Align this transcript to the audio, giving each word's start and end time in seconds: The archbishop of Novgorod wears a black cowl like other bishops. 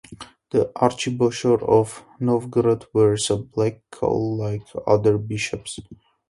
The 0.49 0.71
archbishop 0.77 1.61
of 1.61 2.03
Novgorod 2.19 2.85
wears 2.91 3.29
a 3.29 3.37
black 3.37 3.81
cowl 3.91 4.35
like 4.35 4.63
other 4.87 5.19
bishops. 5.19 5.79